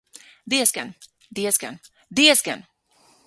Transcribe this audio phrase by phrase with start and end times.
[0.53, 0.89] Diezgan,
[1.39, 1.79] diezgan,
[2.21, 2.67] diezgan!